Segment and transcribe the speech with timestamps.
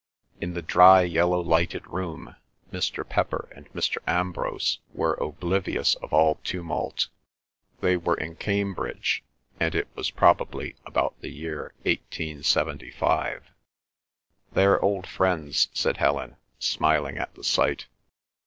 [0.39, 2.35] In the dry yellow lighted room
[2.71, 3.07] Mr.
[3.07, 3.97] Pepper and Mr.
[4.07, 7.09] Ambrose were oblivious of all tumult;
[7.81, 9.23] they were in Cambridge,
[9.59, 13.51] and it was probably about the year 1875.
[14.53, 17.85] "They're old friends," said Helen, smiling at the sight.